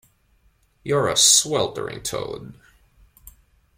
You're 0.83 1.07
a 1.09 1.15
sweltering 1.15 2.01
toad! 2.01 2.55